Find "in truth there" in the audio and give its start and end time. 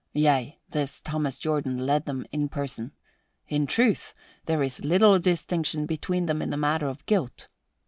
3.47-4.63